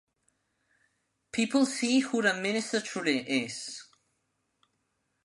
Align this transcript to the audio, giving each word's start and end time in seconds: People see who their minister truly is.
People 1.31 1.67
see 1.67 1.99
who 1.99 2.23
their 2.23 2.33
minister 2.33 2.81
truly 2.81 3.19
is. 3.19 3.83